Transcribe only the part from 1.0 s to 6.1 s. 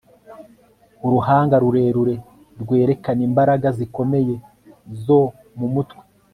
Uruhanga rurerure rwerekana imbaraga zikomeye zo mumutwe